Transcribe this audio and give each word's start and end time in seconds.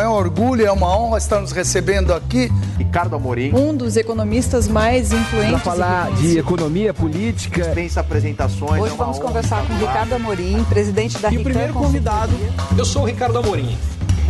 É 0.00 0.08
um 0.08 0.12
orgulho, 0.12 0.66
é 0.66 0.72
uma 0.72 0.98
honra 0.98 1.18
estar 1.18 1.40
nos 1.40 1.52
recebendo 1.52 2.12
aqui. 2.12 2.50
Ricardo 2.76 3.14
Amorim. 3.14 3.54
Um 3.54 3.72
dos 3.74 3.96
economistas 3.96 4.66
mais 4.66 5.12
influentes. 5.12 5.52
Para 5.52 5.58
falar 5.60 6.10
de 6.16 6.36
economia 6.36 6.92
política. 6.92 7.62
Dispensa 7.62 8.00
apresentações. 8.00 8.82
Hoje 8.82 8.92
é 8.92 8.96
vamos 8.96 9.20
conversar 9.20 9.64
com 9.64 9.72
Ricardo 9.74 10.14
Amorim, 10.14 10.64
presidente 10.64 11.16
da 11.18 11.32
E 11.32 11.38
o 11.38 11.44
primeiro 11.44 11.72
convidado, 11.72 12.32
eu 12.76 12.84
sou 12.84 13.02
o 13.02 13.04
Ricardo 13.04 13.38
Amorim. 13.38 13.78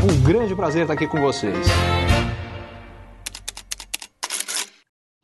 Um 0.03 0.23
grande 0.23 0.55
prazer 0.55 0.83
estar 0.83 0.93
aqui 0.93 1.07
com 1.07 1.19
vocês. 1.19 1.57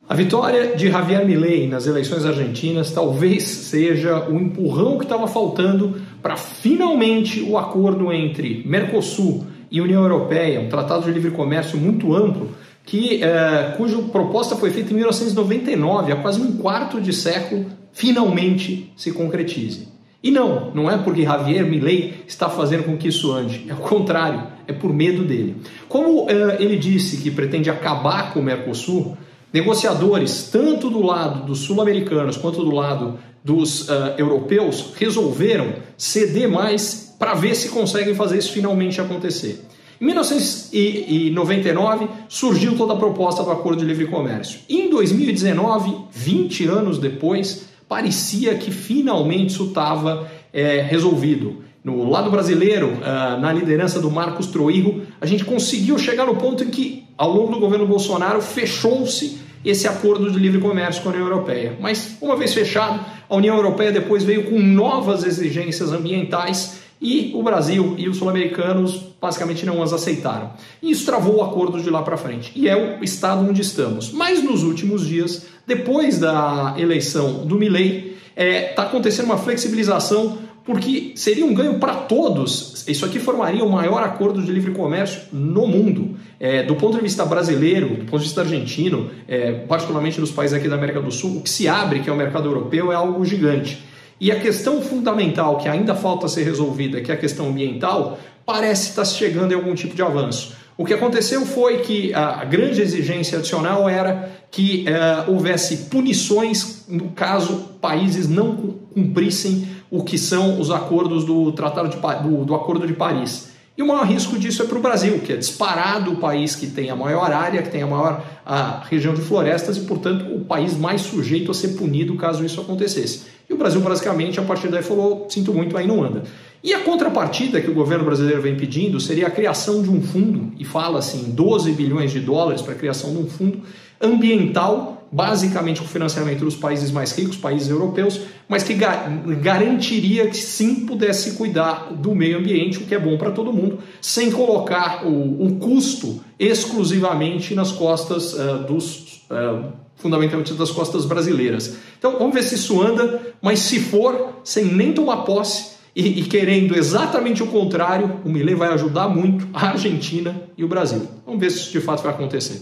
A 0.09 0.15
vitória 0.15 0.75
de 0.75 0.89
Javier 0.89 1.23
Milei 1.23 1.69
nas 1.69 1.85
eleições 1.85 2.25
argentinas 2.25 2.91
talvez 2.91 3.43
seja 3.43 4.27
o 4.27 4.35
empurrão 4.37 4.97
que 4.97 5.03
estava 5.03 5.27
faltando 5.27 6.01
para 6.21 6.35
finalmente 6.35 7.41
o 7.41 7.57
acordo 7.59 8.11
entre 8.11 8.63
Mercosul 8.65 9.45
e 9.71 9.79
União 9.79 10.01
Europeia, 10.03 10.59
um 10.59 10.67
tratado 10.67 11.05
de 11.05 11.11
livre 11.11 11.31
comércio 11.31 11.77
muito 11.79 12.13
amplo, 12.13 12.51
que, 12.85 13.23
eh, 13.23 13.73
cuja 13.77 13.97
proposta 14.11 14.55
foi 14.55 14.69
feita 14.69 14.91
em 14.91 14.95
1999, 14.95 16.11
há 16.11 16.17
quase 16.17 16.41
um 16.41 16.57
quarto 16.57 16.99
de 16.99 17.13
século, 17.13 17.67
finalmente 17.93 18.91
se 18.97 19.11
concretize. 19.13 19.87
E 20.21 20.29
não, 20.29 20.71
não 20.71 20.91
é 20.91 20.97
porque 20.97 21.23
Javier 21.23 21.65
Milei 21.65 22.23
está 22.27 22.49
fazendo 22.49 22.83
com 22.83 22.97
que 22.97 23.07
isso 23.07 23.31
ande, 23.31 23.65
é 23.69 23.73
o 23.73 23.77
contrário, 23.77 24.43
é 24.67 24.73
por 24.73 24.93
medo 24.93 25.23
dele. 25.23 25.55
Como 25.87 26.29
eh, 26.29 26.57
ele 26.59 26.75
disse 26.75 27.17
que 27.17 27.31
pretende 27.31 27.69
acabar 27.69 28.33
com 28.33 28.41
o 28.41 28.43
Mercosul, 28.43 29.17
negociadores, 29.53 30.49
tanto 30.51 30.89
do 30.89 31.01
lado 31.01 31.45
dos 31.45 31.59
sul-americanos 31.59 32.37
quanto 32.37 32.63
do 32.63 32.73
lado 32.73 33.19
dos 33.43 33.89
uh, 33.89 34.13
europeus, 34.17 34.93
resolveram 34.95 35.73
ceder 35.97 36.49
mais 36.49 37.10
para 37.21 37.35
ver 37.35 37.55
se 37.55 37.69
conseguem 37.69 38.15
fazer 38.15 38.39
isso 38.39 38.51
finalmente 38.51 38.99
acontecer. 38.99 39.63
Em 40.01 40.05
1999 40.05 42.07
surgiu 42.27 42.75
toda 42.75 42.93
a 42.93 42.95
proposta 42.95 43.43
do 43.43 43.51
Acordo 43.51 43.81
de 43.81 43.85
Livre 43.85 44.07
Comércio. 44.07 44.61
Em 44.67 44.89
2019, 44.89 45.95
20 46.11 46.65
anos 46.65 46.97
depois, 46.97 47.67
parecia 47.87 48.55
que 48.55 48.71
finalmente 48.71 49.51
isso 49.51 49.65
estava 49.65 50.31
é, 50.51 50.81
resolvido. 50.81 51.57
No 51.83 52.09
lado 52.09 52.31
brasileiro, 52.31 52.87
uh, 52.87 53.39
na 53.39 53.53
liderança 53.53 53.99
do 53.99 54.09
Marcos 54.09 54.47
Troirro, 54.47 55.03
a 55.21 55.27
gente 55.27 55.45
conseguiu 55.45 55.99
chegar 55.99 56.25
no 56.25 56.37
ponto 56.37 56.63
em 56.63 56.71
que, 56.71 57.03
ao 57.15 57.31
longo 57.31 57.53
do 57.53 57.59
governo 57.59 57.85
Bolsonaro, 57.85 58.41
fechou-se 58.41 59.37
esse 59.63 59.87
acordo 59.87 60.31
de 60.31 60.39
livre 60.39 60.59
comércio 60.59 61.03
com 61.03 61.09
a 61.09 61.11
União 61.11 61.27
Europeia. 61.27 61.77
Mas, 61.79 62.17
uma 62.19 62.35
vez 62.35 62.51
fechado, 62.51 62.99
a 63.29 63.35
União 63.35 63.55
Europeia 63.55 63.91
depois 63.91 64.23
veio 64.23 64.45
com 64.45 64.59
novas 64.59 65.23
exigências 65.23 65.91
ambientais 65.91 66.80
e 67.01 67.31
o 67.33 67.41
Brasil 67.41 67.95
e 67.97 68.07
os 68.07 68.17
sul-americanos 68.17 69.01
basicamente 69.19 69.65
não 69.65 69.81
as 69.81 69.91
aceitaram. 69.91 70.51
E 70.81 70.91
isso 70.91 71.05
travou 71.05 71.37
o 71.37 71.41
acordo 71.41 71.81
de 71.81 71.89
lá 71.89 72.03
para 72.03 72.15
frente. 72.15 72.51
E 72.55 72.69
é 72.69 72.99
o 72.99 73.03
estado 73.03 73.49
onde 73.49 73.61
estamos. 73.61 74.11
Mas 74.11 74.43
nos 74.43 74.61
últimos 74.63 75.07
dias, 75.07 75.47
depois 75.65 76.19
da 76.19 76.75
eleição 76.77 77.45
do 77.45 77.55
Milley, 77.55 78.17
está 78.35 78.43
é, 78.43 78.61
tá 78.73 78.83
acontecendo 78.83 79.25
uma 79.25 79.37
flexibilização 79.37 80.37
porque 80.63 81.13
seria 81.15 81.43
um 81.43 81.53
ganho 81.55 81.79
para 81.79 81.95
todos. 81.95 82.85
Isso 82.87 83.03
aqui 83.03 83.19
formaria 83.19 83.63
o 83.63 83.69
maior 83.69 84.03
acordo 84.03 84.41
de 84.41 84.51
livre 84.51 84.71
comércio 84.71 85.21
no 85.33 85.65
mundo. 85.65 86.15
É, 86.39 86.61
do 86.63 86.75
ponto 86.75 86.97
de 86.97 87.01
vista 87.01 87.25
brasileiro, 87.25 87.89
do 87.89 88.05
ponto 88.05 88.19
de 88.19 88.25
vista 88.25 88.41
argentino, 88.41 89.09
é, 89.27 89.53
particularmente 89.53 90.19
nos 90.19 90.31
países 90.31 90.55
aqui 90.55 90.67
da 90.67 90.75
América 90.75 91.01
do 91.01 91.11
Sul, 91.11 91.37
o 91.37 91.41
que 91.41 91.49
se 91.49 91.67
abre, 91.67 92.01
que 92.01 92.09
é 92.09 92.13
o 92.13 92.15
mercado 92.15 92.47
europeu, 92.47 92.91
é 92.91 92.95
algo 92.95 93.25
gigante. 93.25 93.83
E 94.21 94.31
a 94.31 94.39
questão 94.39 94.83
fundamental 94.83 95.57
que 95.57 95.67
ainda 95.67 95.95
falta 95.95 96.27
ser 96.27 96.43
resolvida, 96.43 97.01
que 97.01 97.11
é 97.11 97.15
a 97.15 97.17
questão 97.17 97.49
ambiental, 97.49 98.19
parece 98.45 98.89
estar 98.89 99.03
chegando 99.03 99.51
em 99.51 99.55
algum 99.55 99.73
tipo 99.73 99.95
de 99.95 100.03
avanço. 100.03 100.53
O 100.77 100.85
que 100.85 100.93
aconteceu 100.93 101.43
foi 101.43 101.79
que 101.79 102.13
a 102.13 102.45
grande 102.45 102.83
exigência 102.83 103.39
adicional 103.39 103.89
era 103.89 104.31
que 104.51 104.85
é, 104.87 105.27
houvesse 105.27 105.89
punições 105.89 106.85
no 106.87 107.09
caso 107.09 107.71
países 107.81 108.29
não 108.29 108.55
cumprissem 108.93 109.67
o 109.89 110.03
que 110.03 110.19
são 110.19 110.59
os 110.59 110.69
acordos 110.69 111.25
do 111.25 111.51
Tratado 111.53 111.89
de, 111.89 111.97
do, 111.97 112.45
do 112.45 112.53
Acordo 112.53 112.85
de 112.85 112.93
Paris. 112.93 113.50
E 113.81 113.83
o 113.83 113.87
maior 113.87 114.05
risco 114.05 114.37
disso 114.37 114.61
é 114.61 114.65
para 114.67 114.77
o 114.77 114.81
Brasil, 114.81 115.17
que 115.21 115.33
é 115.33 115.35
disparado 115.35 116.11
o 116.11 116.17
país 116.17 116.55
que 116.55 116.67
tem 116.67 116.91
a 116.91 116.95
maior 116.95 117.31
área, 117.31 117.63
que 117.63 117.69
tem 117.71 117.81
a 117.81 117.87
maior 117.87 118.23
a 118.45 118.83
região 118.87 119.11
de 119.11 119.21
florestas 119.21 119.75
e, 119.75 119.79
portanto, 119.81 120.23
o 120.35 120.45
país 120.45 120.77
mais 120.77 121.01
sujeito 121.01 121.49
a 121.49 121.53
ser 121.55 121.69
punido 121.69 122.15
caso 122.15 122.45
isso 122.45 122.61
acontecesse. 122.61 123.23
E 123.49 123.53
o 123.53 123.57
Brasil, 123.57 123.81
basicamente, 123.81 124.39
a 124.39 124.43
partir 124.43 124.67
daí 124.67 124.83
falou: 124.83 125.25
sinto 125.27 125.51
muito, 125.51 125.75
aí 125.75 125.87
não 125.87 126.03
anda. 126.03 126.21
E 126.63 126.75
a 126.75 126.81
contrapartida 126.81 127.59
que 127.59 127.71
o 127.71 127.73
governo 127.73 128.05
brasileiro 128.05 128.39
vem 128.39 128.55
pedindo 128.55 128.99
seria 128.99 129.25
a 129.25 129.31
criação 129.31 129.81
de 129.81 129.89
um 129.89 129.99
fundo, 129.99 130.53
e 130.59 130.63
fala 130.63 130.99
assim, 130.99 131.31
12 131.31 131.71
bilhões 131.71 132.11
de 132.11 132.19
dólares 132.19 132.61
para 132.61 132.73
a 132.73 132.77
criação 132.77 133.09
de 133.09 133.17
um 133.17 133.25
fundo 133.25 133.61
ambiental, 133.99 135.00
basicamente 135.11 135.81
com 135.81 135.87
financiamento 135.87 136.45
dos 136.45 136.55
países 136.55 136.89
mais 136.89 137.11
ricos, 137.11 137.35
países 137.35 137.69
europeus, 137.69 138.21
mas 138.47 138.63
que 138.63 138.73
garantiria 138.73 140.27
que 140.27 140.37
sim 140.37 140.85
pudesse 140.85 141.33
cuidar 141.33 141.91
do 141.91 142.15
meio 142.15 142.37
ambiente, 142.37 142.77
o 142.77 142.85
que 142.85 142.95
é 142.95 142.99
bom 142.99 143.17
para 143.17 143.31
todo 143.31 143.51
mundo, 143.51 143.79
sem 143.99 144.31
colocar 144.31 145.05
o, 145.05 145.45
o, 145.45 145.55
custo 145.55 146.23
exclusivamente 146.39 147.53
nas 147.53 147.71
costas 147.71 148.33
uh, 148.33 148.63
dos. 148.65 149.21
Uh, 149.29 149.81
fundamentalmente 149.95 150.53
das 150.55 150.71
costas 150.71 151.05
brasileiras. 151.05 151.77
Então 151.99 152.17
vamos 152.17 152.33
ver 152.33 152.41
se 152.41 152.55
isso 152.55 152.81
anda, 152.81 153.21
mas 153.39 153.59
se 153.59 153.79
for, 153.79 154.41
sem 154.43 154.65
nem 154.65 154.93
tomar 154.93 155.17
posse, 155.17 155.75
e, 155.95 156.21
e, 156.21 156.23
querendo 156.23 156.75
exatamente 156.75 157.43
o 157.43 157.47
contrário, 157.47 158.19
o 158.25 158.29
Milei 158.29 158.55
vai 158.55 158.69
ajudar 158.69 159.09
muito 159.09 159.47
a 159.53 159.67
Argentina 159.67 160.41
e 160.57 160.63
o 160.63 160.67
Brasil. 160.67 161.07
Vamos 161.23 161.39
ver 161.39 161.51
se 161.51 161.57
isso 161.57 161.71
de 161.71 161.81
fato 161.81 162.01
vai 162.01 162.13
acontecer. 162.13 162.61